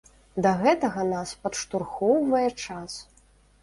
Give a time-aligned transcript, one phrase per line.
[0.45, 3.03] Да гэтага нас падштурхоўвае час.